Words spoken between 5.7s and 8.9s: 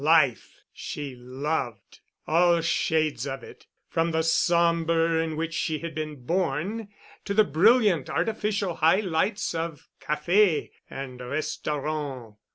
had been born to the brilliant artificial